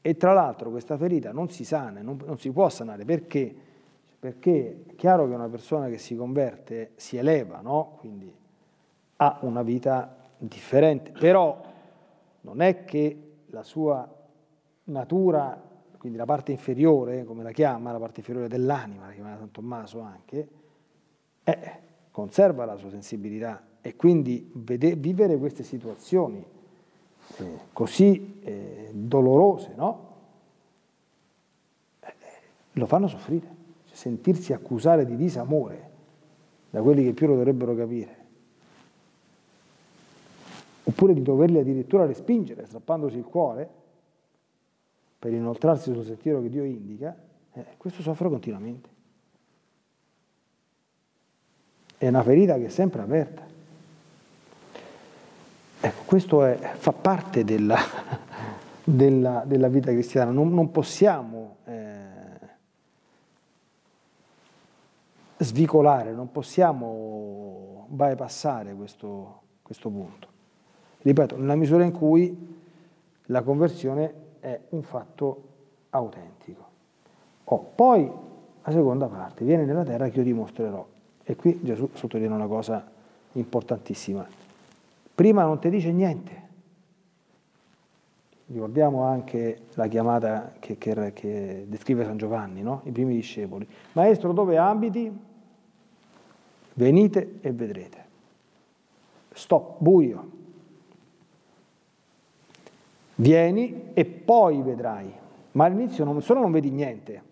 E 0.00 0.16
tra 0.16 0.32
l'altro 0.32 0.70
questa 0.70 0.96
ferita 0.96 1.32
non 1.32 1.50
si 1.50 1.64
sana, 1.64 2.00
non, 2.00 2.18
non 2.24 2.38
si 2.38 2.50
può 2.50 2.68
sanare, 2.68 3.04
perché? 3.04 3.54
Perché 4.22 4.84
è 4.86 4.94
chiaro 4.94 5.26
che 5.26 5.34
una 5.34 5.48
persona 5.48 5.88
che 5.88 5.98
si 5.98 6.14
converte 6.14 6.92
si 6.94 7.16
eleva, 7.16 7.60
no? 7.60 7.96
quindi 7.98 8.32
ha 9.16 9.38
una 9.40 9.64
vita 9.64 10.16
differente, 10.38 11.10
però 11.10 11.60
non 12.42 12.60
è 12.60 12.84
che 12.84 13.32
la 13.46 13.64
sua 13.64 14.08
natura, 14.84 15.60
quindi 15.98 16.16
la 16.16 16.24
parte 16.24 16.52
inferiore, 16.52 17.24
come 17.24 17.42
la 17.42 17.50
chiama, 17.50 17.90
la 17.90 17.98
parte 17.98 18.20
inferiore 18.20 18.46
dell'anima, 18.46 19.06
la 19.06 19.12
chiama 19.12 19.36
San 19.38 19.50
Tommaso 19.50 19.98
anche, 20.02 20.48
eh, 21.42 21.72
conserva 22.12 22.64
la 22.64 22.76
sua 22.76 22.90
sensibilità 22.90 23.60
e 23.80 23.96
quindi 23.96 24.52
vede, 24.54 24.94
vivere 24.94 25.36
queste 25.36 25.64
situazioni 25.64 26.46
eh, 27.38 27.58
così 27.72 28.38
eh, 28.40 28.90
dolorose, 28.92 29.72
no? 29.74 30.14
Eh, 31.98 32.14
lo 32.74 32.86
fanno 32.86 33.08
soffrire 33.08 33.61
sentirsi 33.92 34.52
accusare 34.52 35.04
di 35.04 35.16
disamore 35.16 35.90
da 36.70 36.80
quelli 36.80 37.04
che 37.04 37.12
più 37.12 37.26
lo 37.26 37.34
dovrebbero 37.34 37.74
capire, 37.74 38.16
oppure 40.84 41.12
di 41.12 41.22
doverli 41.22 41.58
addirittura 41.58 42.06
respingere 42.06 42.64
strappandosi 42.66 43.18
il 43.18 43.24
cuore 43.24 43.68
per 45.18 45.32
inoltrarsi 45.32 45.92
sul 45.92 46.04
sentiero 46.04 46.40
che 46.40 46.48
Dio 46.48 46.64
indica, 46.64 47.14
eh, 47.52 47.64
questo 47.76 48.02
soffre 48.02 48.28
continuamente. 48.28 48.88
È 51.98 52.08
una 52.08 52.22
ferita 52.22 52.56
che 52.56 52.64
è 52.64 52.68
sempre 52.70 53.02
aperta. 53.02 53.46
Ecco, 55.80 56.02
questo 56.06 56.44
è, 56.44 56.56
fa 56.76 56.92
parte 56.92 57.44
della, 57.44 57.78
della, 58.82 59.44
della, 59.46 59.68
vita 59.68 59.92
cristiana, 59.92 60.30
non, 60.30 60.52
non 60.52 60.70
possiamo 60.70 61.58
eh, 61.66 61.81
svicolare, 65.42 66.12
non 66.12 66.30
possiamo 66.30 67.86
bypassare 67.88 68.74
questo, 68.74 69.40
questo 69.62 69.90
punto. 69.90 70.28
Ripeto, 71.02 71.36
nella 71.36 71.56
misura 71.56 71.84
in 71.84 71.92
cui 71.92 72.60
la 73.26 73.42
conversione 73.42 74.14
è 74.40 74.58
un 74.70 74.82
fatto 74.82 75.42
autentico. 75.90 76.70
Oh, 77.44 77.70
poi 77.74 78.10
la 78.64 78.70
seconda 78.70 79.06
parte, 79.06 79.44
viene 79.44 79.64
nella 79.64 79.84
terra 79.84 80.08
che 80.08 80.18
io 80.18 80.24
ti 80.24 80.32
mostrerò. 80.32 80.86
E 81.24 81.36
qui 81.36 81.60
Gesù 81.62 81.90
sottolinea 81.92 82.34
una 82.34 82.46
cosa 82.46 82.88
importantissima. 83.32 84.26
Prima 85.14 85.42
non 85.42 85.58
ti 85.58 85.68
dice 85.68 85.92
niente. 85.92 86.40
Ricordiamo 88.46 89.04
anche 89.04 89.62
la 89.74 89.86
chiamata 89.86 90.52
che, 90.58 90.76
che, 90.78 91.12
che 91.12 91.64
descrive 91.68 92.04
San 92.04 92.16
Giovanni, 92.16 92.62
no? 92.62 92.82
i 92.84 92.90
primi 92.90 93.14
discepoli. 93.14 93.66
Maestro, 93.92 94.32
dove 94.32 94.58
abiti? 94.58 95.30
Venite 96.74 97.38
e 97.40 97.52
vedrete. 97.52 98.04
Stop, 99.32 99.76
buio. 99.78 100.30
Vieni 103.16 103.90
e 103.94 104.04
poi 104.04 104.62
vedrai. 104.62 105.12
Ma 105.52 105.66
all'inizio 105.66 106.04
non 106.04 106.20
solo 106.22 106.40
non 106.40 106.50
vedi 106.50 106.70
niente, 106.70 107.22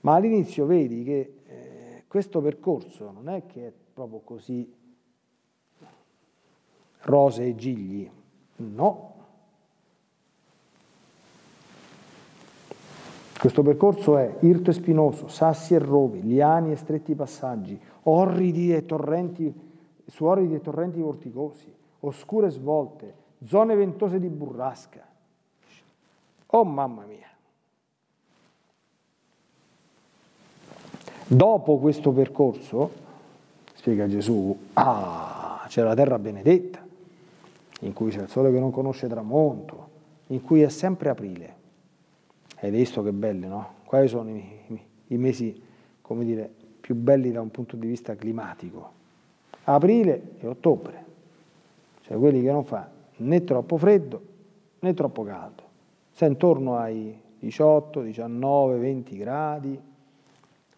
ma 0.00 0.14
all'inizio 0.14 0.66
vedi 0.66 1.02
che 1.02 1.34
eh, 1.46 2.04
questo 2.06 2.40
percorso 2.40 3.10
non 3.10 3.28
è 3.28 3.46
che 3.46 3.68
è 3.68 3.72
proprio 3.94 4.20
così 4.20 4.70
rose 7.00 7.46
e 7.46 7.54
gigli, 7.54 8.08
no. 8.56 9.14
Questo 13.38 13.62
percorso 13.62 14.16
è 14.16 14.36
irto 14.40 14.70
e 14.70 14.72
spinoso, 14.72 15.28
sassi 15.28 15.74
e 15.74 15.78
rovi, 15.78 16.22
liani 16.22 16.72
e 16.72 16.76
stretti 16.76 17.14
passaggi, 17.14 17.78
orridi 18.04 18.74
e 18.74 18.86
torrenti, 18.86 19.52
su 20.06 20.24
orridi 20.24 20.54
e 20.54 20.60
torrenti 20.60 21.00
vorticosi, 21.00 21.72
oscure 22.00 22.50
svolte, 22.50 23.14
zone 23.44 23.74
ventose 23.74 24.18
di 24.18 24.28
burrasca. 24.28 25.04
Oh 26.46 26.64
mamma 26.64 27.04
mia! 27.04 27.28
Dopo 31.28 31.78
questo 31.78 32.12
percorso, 32.12 32.90
spiega 33.74 34.08
Gesù, 34.08 34.56
ah, 34.74 35.64
c'è 35.68 35.82
la 35.82 35.94
terra 35.94 36.18
benedetta, 36.18 36.84
in 37.80 37.92
cui 37.92 38.10
c'è 38.10 38.22
il 38.22 38.28
sole 38.28 38.50
che 38.50 38.58
non 38.58 38.70
conosce 38.70 39.08
tramonto, 39.08 39.88
in 40.28 40.42
cui 40.42 40.62
è 40.62 40.68
sempre 40.68 41.10
aprile. 41.10 41.64
Hai 42.58 42.70
visto 42.70 43.02
che 43.02 43.12
belli, 43.12 43.46
no? 43.46 43.74
Quali 43.84 44.08
sono 44.08 44.30
i, 44.30 44.60
i, 44.68 44.80
i 45.08 45.18
mesi, 45.18 45.62
come 46.00 46.24
dire, 46.24 46.50
più 46.80 46.94
belli 46.94 47.30
da 47.30 47.40
un 47.40 47.50
punto 47.50 47.76
di 47.76 47.86
vista 47.86 48.16
climatico? 48.16 48.92
Aprile 49.64 50.36
e 50.38 50.46
ottobre, 50.46 51.04
cioè 52.02 52.16
quelli 52.18 52.40
che 52.40 52.50
non 52.50 52.64
fa 52.64 52.88
né 53.16 53.44
troppo 53.44 53.76
freddo 53.76 54.22
né 54.78 54.94
troppo 54.94 55.22
caldo, 55.24 55.62
sei 56.12 56.28
intorno 56.28 56.76
ai 56.76 57.20
18, 57.38 58.00
19, 58.00 58.78
20 58.78 59.16
gradi, 59.16 59.80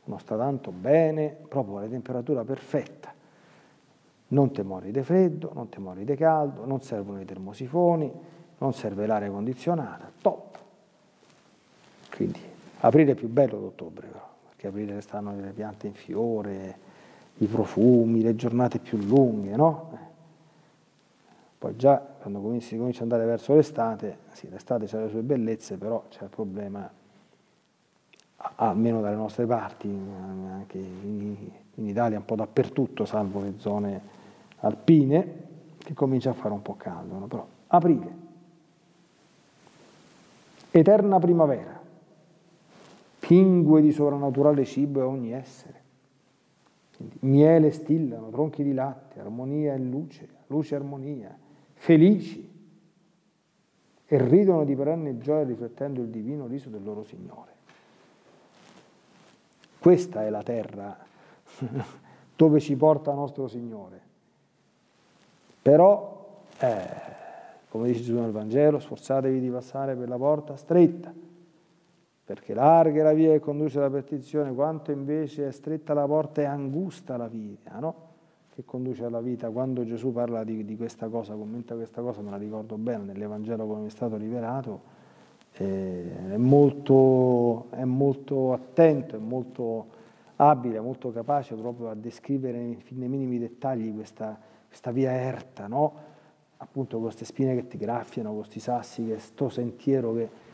non 0.05 0.19
sta 0.19 0.37
tanto 0.37 0.73
bene, 0.73 1.37
proprio 1.49 1.81
la 1.81 1.87
temperatura 1.87 2.45
perfetta. 2.45 3.13
Non 4.29 4.51
ti 4.51 4.63
mori 4.63 4.91
di 4.91 5.03
freddo, 5.03 5.53
non 5.55 5.69
ti 5.69 5.81
mori 5.81 6.05
di 6.05 6.15
caldo, 6.17 6.65
non 6.65 6.81
servono 6.81 7.21
i 7.21 7.25
termosifoni, 7.25 8.13
non 8.59 8.73
serve 8.73 9.07
l'aria 9.07 9.31
condizionata, 9.31 10.11
top. 10.21 10.59
Quindi 12.19 12.41
aprile 12.81 13.13
è 13.13 13.15
più 13.15 13.29
bello 13.29 13.61
d'ottobre 13.61 14.09
però, 14.09 14.29
perché 14.49 14.67
aprile 14.67 15.01
stanno 15.03 15.37
le 15.37 15.53
piante 15.53 15.87
in 15.87 15.95
fiore, 15.95 16.77
i 17.37 17.47
profumi, 17.47 18.23
le 18.23 18.35
giornate 18.35 18.81
più 18.81 18.99
lunghe, 18.99 19.55
no? 19.55 19.99
Poi 21.57 21.77
già 21.77 21.97
quando 21.99 22.41
si 22.59 22.77
comincia 22.77 23.05
ad 23.05 23.13
andare 23.13 23.25
verso 23.25 23.55
l'estate, 23.55 24.19
sì, 24.33 24.49
l'estate 24.51 24.87
ha 24.97 25.01
le 25.01 25.11
sue 25.11 25.23
bellezze, 25.23 25.77
però 25.77 26.07
c'è 26.09 26.25
il 26.25 26.29
problema 26.29 26.91
almeno 28.57 29.01
dalle 29.01 29.15
nostre 29.15 29.47
parti, 29.47 29.89
anche 29.89 30.77
in, 30.77 31.37
Italia 31.75 32.19
un 32.19 32.25
po' 32.25 32.35
dappertutto, 32.35 33.05
salvo 33.05 33.43
le 33.43 33.55
zone 33.59 34.01
alpine, 34.57 35.47
che 35.79 35.95
comincia 35.95 36.31
a 36.31 36.35
fare 36.35 36.53
un 36.53 36.63
po' 36.63 36.75
caldo, 36.77 37.17
no? 37.17 37.27
però 37.29 37.47
aprile, 37.69 38.17
eterna 40.73 41.21
primavera, 41.21 41.78
pingue 43.29 43.83
di 43.83 43.93
sovrannaturale 43.93 44.65
cibo 44.65 45.01
e 45.01 45.03
ogni 45.03 45.35
essere, 45.35 45.83
Quindi, 46.97 47.19
miele 47.21 47.71
stillano, 47.73 48.31
tronchi 48.31 48.63
di 48.63 48.73
latte, 48.73 49.21
armonia 49.21 49.75
e 49.75 49.79
luce, 49.79 50.27
luce 50.47 50.75
e 50.75 50.79
armonia, 50.79 51.39
felici, 51.75 52.51
e 54.07 54.27
ridono 54.27 54.65
di 54.65 54.75
perenne 54.75 55.19
gioia 55.19 55.45
riflettendo 55.45 56.01
il 56.01 56.09
divino 56.09 56.47
riso 56.47 56.71
del 56.71 56.83
loro 56.83 57.05
Signore. 57.05 57.53
Questa 59.79 60.25
è 60.25 60.31
la 60.31 60.43
terra 60.43 60.97
dove 62.35 62.61
ci 62.61 62.75
porta 62.77 63.13
nostro 63.13 63.47
Signore. 63.47 64.01
Però, 65.61 66.45
eh, 66.61 66.87
come 67.69 67.89
dice 67.89 68.01
Gesù 68.01 68.21
nel 68.21 68.31
Vangelo, 68.31 68.79
sforzatevi 68.79 69.39
di 69.39 69.51
passare 69.51 69.95
per 69.97 70.09
la 70.09 70.17
porta 70.17 70.57
stretta, 70.57 71.13
perché 72.29 72.53
larga 72.53 73.01
è 73.01 73.03
la 73.03 73.15
via 73.15 73.31
che 73.33 73.41
conduce 73.41 73.79
alla 73.79 73.89
perdizione, 73.89 74.53
quanto 74.53 74.91
invece 74.91 75.49
è 75.49 75.51
stretta 75.51 75.95
la 75.95 76.05
porta 76.05 76.43
e 76.43 76.45
angusta 76.45 77.17
la 77.17 77.27
via, 77.27 77.79
no? 77.81 77.95
che 78.55 78.67
conduce 78.67 79.03
alla 79.03 79.23
vita. 79.23 79.49
Quando 79.49 79.83
Gesù 79.83 80.13
parla 80.13 80.45
di, 80.45 80.63
di, 80.63 80.77
questa 80.77 81.09
cosa, 81.09 81.33
commenta 81.33 81.75
questa 81.75 82.03
cosa, 82.03 82.21
me 82.21 82.29
la 82.29 82.37
ricordo 82.37 82.77
bene, 82.77 83.05
nell'Evangelo 83.05 83.67
come 83.67 83.87
è 83.87 83.89
stato 83.89 84.19
rivelato, 84.19 84.83
è 85.53 86.37
molto, 86.37 87.71
è 87.71 87.85
molto 87.85 88.53
attento, 88.53 89.17
è 89.17 89.19
molto 89.19 89.87
abile, 90.37 90.81
molto 90.81 91.11
capace 91.11 91.55
proprio 91.55 91.89
a 91.89 91.95
descrivere 91.95 92.59
nei 92.59 93.09
minimi 93.09 93.39
dettagli 93.39 93.95
questa, 93.95 94.39
questa 94.67 94.91
via 94.91 95.13
erta, 95.13 95.67
no? 95.67 95.95
appunto 96.59 96.97
con 96.97 97.07
queste 97.07 97.25
spine 97.25 97.55
che 97.55 97.69
ti 97.69 97.79
graffiano, 97.79 98.29
con 98.29 98.41
questi 98.41 98.61
sassi, 98.61 99.07
questo 99.07 99.49
sentiero 99.49 100.13
che 100.13 100.48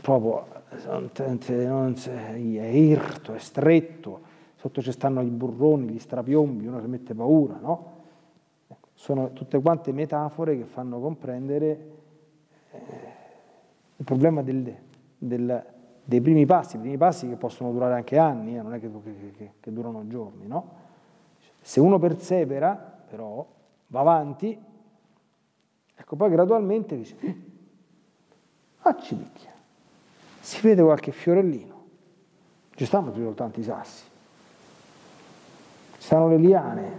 proprio 0.00 0.46
è 2.56 2.66
irto, 2.66 3.34
è 3.34 3.38
stretto, 3.38 4.20
sotto 4.56 4.82
ci 4.82 4.92
stanno 4.92 5.20
i 5.22 5.30
burroni, 5.30 5.88
gli 5.88 5.98
strapiombi, 5.98 6.66
uno 6.66 6.80
si 6.80 6.86
mette 6.86 7.14
paura, 7.14 7.58
no? 7.60 7.94
Ecco, 8.66 8.88
sono 8.94 9.32
tutte 9.32 9.60
quante 9.60 9.92
metafore 9.92 10.56
che 10.56 10.64
fanno 10.64 10.98
comprendere 10.98 11.90
eh, 12.70 12.78
il 13.96 14.04
problema 14.04 14.42
del, 14.42 14.74
del, 15.16 15.64
dei 16.04 16.20
primi 16.20 16.46
passi, 16.46 16.76
i 16.76 16.80
primi 16.80 16.96
passi 16.96 17.28
che 17.28 17.36
possono 17.36 17.72
durare 17.72 17.94
anche 17.94 18.18
anni, 18.18 18.56
eh, 18.56 18.62
non 18.62 18.74
è 18.74 18.80
che, 18.80 18.90
che, 19.36 19.52
che, 19.60 19.72
durano 19.72 20.06
giorni, 20.06 20.46
no? 20.46 20.84
Se 21.60 21.80
uno 21.80 21.98
persevera, 21.98 22.74
però, 22.74 23.44
va 23.88 24.00
avanti, 24.00 24.56
ecco 25.94 26.16
poi 26.16 26.30
gradualmente 26.30 26.96
dice, 26.96 27.16
eh, 27.20 27.36
accipicchia, 28.78 29.55
si 30.46 30.60
vede 30.60 30.80
qualche 30.80 31.10
fiorellino, 31.10 31.84
ci 32.76 32.84
stanno 32.86 33.10
più 33.10 33.24
soltanto 33.24 33.58
i 33.58 33.64
sassi, 33.64 34.04
ci 35.98 36.02
stanno 36.02 36.28
le 36.28 36.36
liane, 36.36 36.92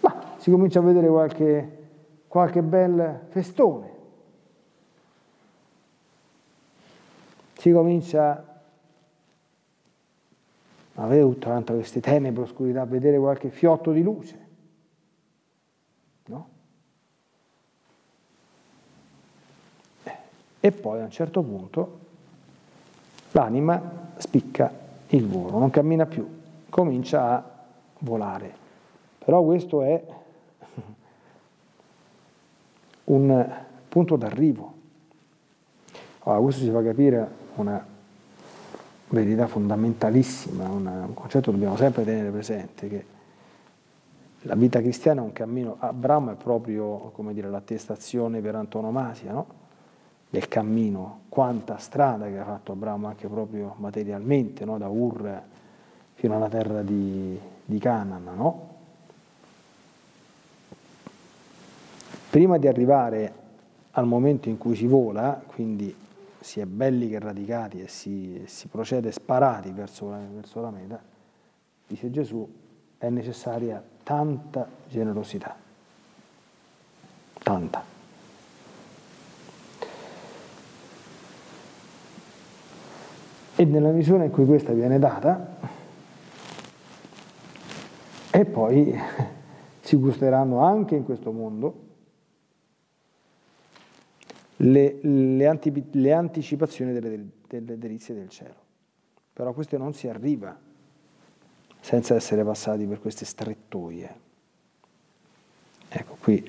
ma 0.00 0.34
si 0.36 0.50
comincia 0.50 0.80
a 0.80 0.82
vedere 0.82 1.08
qualche, 1.08 1.88
qualche 2.28 2.60
bel 2.60 3.28
festone, 3.30 3.90
si 7.56 7.72
comincia 7.72 8.60
a 10.96 11.02
avere 11.02 11.22
tutta 11.22 11.46
quanta 11.48 11.72
queste 11.72 12.00
tenebre, 12.00 12.42
oscurità, 12.42 12.82
a 12.82 12.84
vedere 12.86 13.18
qualche 13.18 13.48
fiotto 13.48 13.90
di 13.90 14.02
luce. 14.02 14.48
Eh, 20.04 20.16
e 20.60 20.72
poi 20.72 21.00
a 21.00 21.04
un 21.04 21.10
certo 21.10 21.40
punto 21.42 22.04
l'anima 23.32 23.80
spicca 24.16 24.72
il 25.08 25.26
volo, 25.26 25.58
non 25.58 25.70
cammina 25.70 26.06
più, 26.06 26.26
comincia 26.68 27.34
a 27.34 27.44
volare. 28.00 28.64
Però 29.18 29.42
questo 29.42 29.82
è 29.82 30.04
un 33.04 33.54
punto 33.88 34.16
d'arrivo. 34.16 34.74
Allora, 36.20 36.40
questo 36.42 36.64
ci 36.64 36.70
fa 36.70 36.82
capire 36.82 37.28
una 37.56 37.84
verità 39.08 39.46
fondamentalissima, 39.46 40.68
una, 40.68 41.04
un 41.06 41.14
concetto 41.14 41.46
che 41.46 41.52
dobbiamo 41.52 41.76
sempre 41.76 42.04
tenere 42.04 42.30
presente, 42.30 42.88
che 42.88 43.04
la 44.42 44.54
vita 44.54 44.80
cristiana 44.80 45.20
è 45.20 45.24
un 45.24 45.32
cammino, 45.32 45.76
Abramo 45.78 46.32
è 46.32 46.34
proprio 46.34 47.10
come 47.14 47.32
dire, 47.32 47.48
l'attestazione 47.48 48.40
per 48.40 48.54
antonomasia 48.54 49.32
no? 49.32 49.46
Del 50.36 50.48
cammino, 50.48 51.20
quanta 51.30 51.78
strada 51.78 52.26
che 52.26 52.38
ha 52.38 52.44
fatto 52.44 52.72
Abramo 52.72 53.06
anche 53.06 53.26
proprio 53.26 53.74
materialmente, 53.78 54.66
no? 54.66 54.76
da 54.76 54.86
Ur 54.86 55.42
fino 56.12 56.36
alla 56.36 56.48
terra 56.50 56.82
di, 56.82 57.40
di 57.64 57.78
Canaan. 57.78 58.36
No? 58.36 58.68
Prima 62.28 62.58
di 62.58 62.68
arrivare 62.68 63.32
al 63.92 64.06
momento 64.06 64.50
in 64.50 64.58
cui 64.58 64.76
si 64.76 64.86
vola, 64.86 65.42
quindi 65.46 65.94
si 66.38 66.60
è 66.60 66.66
belli 66.66 67.08
che 67.08 67.18
radicati 67.18 67.80
e 67.80 67.88
si, 67.88 68.42
si 68.44 68.68
procede 68.68 69.12
sparati 69.12 69.70
verso 69.70 70.10
la, 70.10 70.18
verso 70.18 70.60
la 70.60 70.70
meta, 70.70 71.02
dice 71.86 72.10
Gesù, 72.10 72.46
è 72.98 73.08
necessaria 73.08 73.82
tanta 74.02 74.68
generosità, 74.86 75.56
tanta. 77.42 77.95
E 83.56 83.64
nella 83.64 83.90
misura 83.90 84.24
in 84.24 84.30
cui 84.30 84.44
questa 84.44 84.72
viene 84.72 84.98
data, 84.98 85.56
e 88.30 88.44
poi 88.44 88.94
si 89.80 89.96
gusteranno 89.96 90.58
anche 90.58 90.94
in 90.94 91.04
questo 91.04 91.32
mondo 91.32 91.84
le, 94.56 94.98
le, 95.00 95.46
anti, 95.46 95.88
le 95.92 96.12
anticipazioni 96.12 96.92
delle, 96.92 97.28
delle 97.48 97.78
delizie 97.78 98.14
del 98.14 98.28
cielo. 98.28 98.64
Però 99.32 99.50
a 99.50 99.54
questo 99.54 99.78
non 99.78 99.92
si 99.94 100.08
arriva 100.08 100.54
senza 101.80 102.14
essere 102.14 102.42
passati 102.44 102.84
per 102.84 103.00
queste 103.00 103.24
strettoie. 103.24 104.14
Ecco, 105.88 106.16
qui 106.20 106.44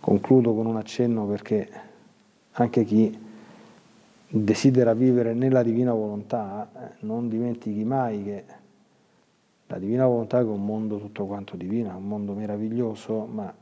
concludo 0.00 0.54
con 0.54 0.66
un 0.66 0.76
accenno 0.76 1.26
perché 1.26 1.68
anche 2.52 2.84
chi 2.84 3.25
desidera 4.28 4.92
vivere 4.94 5.34
nella 5.34 5.62
divina 5.62 5.92
volontà, 5.92 6.70
eh, 6.74 6.94
non 7.00 7.28
dimentichi 7.28 7.84
mai 7.84 8.24
che 8.24 8.44
la 9.68 9.78
divina 9.78 10.06
volontà 10.06 10.38
è 10.38 10.42
un 10.42 10.64
mondo 10.64 10.98
tutto 10.98 11.26
quanto 11.26 11.56
divino, 11.56 11.90
è 11.90 11.94
un 11.94 12.06
mondo 12.06 12.32
meraviglioso, 12.34 13.26
ma 13.26 13.52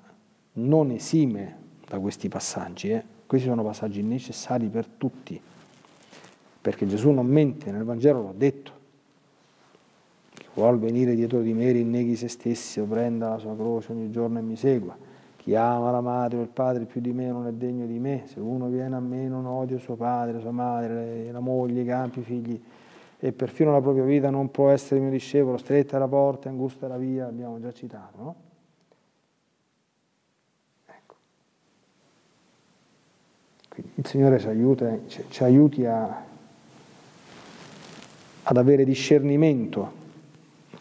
non 0.54 0.90
esime 0.90 1.56
da 1.86 1.98
questi 1.98 2.28
passaggi. 2.28 2.90
Eh. 2.90 3.04
Questi 3.26 3.48
sono 3.48 3.62
passaggi 3.62 4.02
necessari 4.02 4.68
per 4.68 4.86
tutti, 4.86 5.40
perché 6.60 6.86
Gesù 6.86 7.10
non 7.10 7.26
mente, 7.26 7.70
nel 7.70 7.84
Vangelo 7.84 8.22
l'ha 8.22 8.34
detto. 8.36 8.72
Chi 10.34 10.46
vuol 10.54 10.78
venire 10.78 11.14
dietro 11.14 11.40
di 11.40 11.52
me 11.52 11.72
rinneghi 11.72 12.16
se 12.16 12.28
stessi 12.28 12.80
o 12.80 12.84
prenda 12.84 13.30
la 13.30 13.38
sua 13.38 13.54
croce 13.54 13.92
ogni 13.92 14.10
giorno 14.10 14.38
e 14.38 14.42
mi 14.42 14.56
segua. 14.56 14.96
Chi 15.44 15.54
ama 15.54 15.90
la 15.90 16.00
madre 16.00 16.38
o 16.38 16.40
il 16.40 16.48
padre 16.48 16.86
più 16.86 17.02
di 17.02 17.12
me 17.12 17.26
non 17.26 17.46
è 17.46 17.52
degno 17.52 17.84
di 17.84 17.98
me. 17.98 18.22
Se 18.24 18.40
uno 18.40 18.68
viene 18.68 18.96
a 18.96 19.00
me 19.00 19.28
non 19.28 19.44
odia 19.44 19.76
suo 19.76 19.94
padre, 19.94 20.40
sua 20.40 20.52
madre, 20.52 21.30
la 21.30 21.40
moglie, 21.40 21.82
i 21.82 21.84
campi, 21.84 22.20
i 22.20 22.22
figli 22.22 22.62
e 23.18 23.32
perfino 23.32 23.70
la 23.70 23.82
propria 23.82 24.04
vita 24.04 24.30
non 24.30 24.50
può 24.50 24.70
essere 24.70 25.00
mio 25.00 25.10
discepolo. 25.10 25.58
Stretta 25.58 25.98
la 25.98 26.08
porta, 26.08 26.48
angusta 26.48 26.88
la 26.88 26.96
via, 26.96 27.26
abbiamo 27.26 27.60
già 27.60 27.74
citato, 27.74 28.16
no? 28.22 28.34
Ecco. 30.86 31.14
Quindi 33.68 33.92
il 33.96 34.06
Signore 34.06 34.38
ci, 34.38 34.48
aiuta, 34.48 34.98
ci 35.28 35.44
aiuti 35.44 35.84
a, 35.84 36.24
ad 38.44 38.56
avere 38.56 38.82
discernimento. 38.82 39.92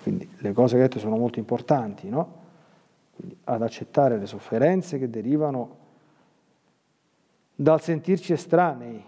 Quindi 0.04 0.26
le 0.38 0.54
cose 0.54 0.76
che 0.76 0.80
ho 0.80 0.86
detto 0.86 1.00
sono 1.00 1.18
molto 1.18 1.40
importanti, 1.40 2.08
no? 2.08 2.43
Quindi 3.16 3.38
ad 3.44 3.62
accettare 3.62 4.18
le 4.18 4.26
sofferenze 4.26 4.98
che 4.98 5.10
derivano 5.10 5.78
dal 7.56 7.82
sentirci 7.82 8.34
estranei 8.34 9.04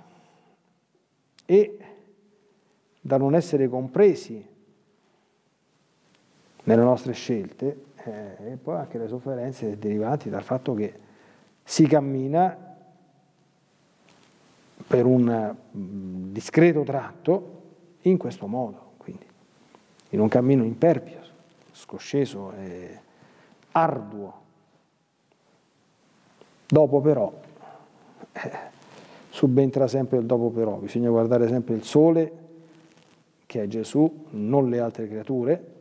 e 1.45 1.77
da 3.01 3.17
non 3.17 3.35
essere 3.35 3.67
compresi 3.67 4.53
nelle 6.63 6.81
nostre 6.81 7.13
scelte 7.13 7.85
eh, 7.95 8.51
e 8.51 8.57
poi 8.57 8.77
anche 8.77 8.97
le 8.97 9.07
sofferenze 9.07 9.77
derivanti 9.77 10.29
dal 10.29 10.43
fatto 10.43 10.73
che 10.73 10.99
si 11.63 11.87
cammina 11.87 12.75
per 14.87 15.05
un 15.05 15.55
mm, 15.75 16.31
discreto 16.31 16.83
tratto 16.83 17.61
in 18.01 18.17
questo 18.17 18.45
modo, 18.47 18.93
quindi 18.97 19.25
in 20.09 20.19
un 20.19 20.27
cammino 20.27 20.63
impervio, 20.63 21.21
scosceso 21.71 22.53
e 22.53 22.99
arduo. 23.77 24.43
Dopo 26.67 27.01
però, 27.01 27.31
eh, 28.31 28.51
subentra 29.29 29.87
sempre 29.87 30.17
il 30.17 30.25
dopo 30.25 30.49
però, 30.49 30.77
bisogna 30.77 31.09
guardare 31.09 31.47
sempre 31.47 31.75
il 31.75 31.83
sole, 31.83 32.43
che 33.45 33.63
è 33.63 33.67
Gesù, 33.67 34.25
non 34.31 34.69
le 34.69 34.79
altre 34.79 35.07
creature, 35.07 35.73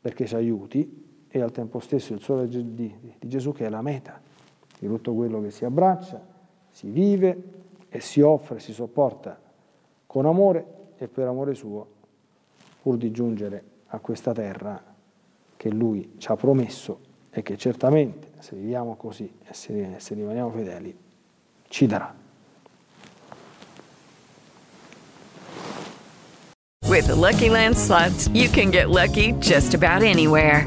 perché 0.00 0.26
ci 0.26 0.34
aiuti, 0.34 1.02
e 1.28 1.40
al 1.40 1.52
tempo 1.52 1.80
stesso 1.80 2.12
il 2.12 2.20
sole 2.20 2.46
di, 2.48 2.74
di, 2.74 3.16
Gesù 3.18 3.52
che 3.52 3.66
è 3.66 3.68
la 3.68 3.82
meta 3.82 4.20
di 4.78 4.86
tutto 4.86 5.14
quello 5.14 5.40
che 5.40 5.50
si 5.50 5.64
abbraccia, 5.64 6.24
si 6.70 6.90
vive 6.90 7.42
e 7.88 8.00
si 8.00 8.20
offre, 8.20 8.60
si 8.60 8.72
sopporta 8.72 9.40
con 10.06 10.26
amore 10.26 10.64
e 10.96 11.08
per 11.08 11.26
amore 11.26 11.54
suo, 11.54 11.86
pur 12.82 12.96
di 12.96 13.10
giungere 13.10 13.64
a 13.86 13.98
questa 13.98 14.32
terra 14.32 14.93
che 15.64 15.70
Lui 15.70 16.16
ci 16.18 16.30
ha 16.30 16.36
promesso 16.36 16.98
e 17.30 17.42
che 17.42 17.56
certamente, 17.56 18.32
se 18.38 18.54
viviamo 18.54 18.96
così 18.96 19.32
e 19.42 19.54
se, 19.54 19.94
se 19.96 20.14
rimaniamo 20.14 20.50
fedeli, 20.50 20.94
ci 21.68 21.86
darà. 21.86 22.14
With 26.86 27.06
the 27.06 27.14
Lucky 27.14 27.48
Land 27.48 27.76
slots, 27.78 28.28
you 28.34 28.50
can 28.50 28.70
get 28.70 28.90
lucky 28.90 29.32
just 29.40 29.72
about 29.72 30.02
anywhere. 30.02 30.66